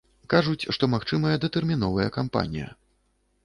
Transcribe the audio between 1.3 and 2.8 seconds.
датэрміновая кампанія.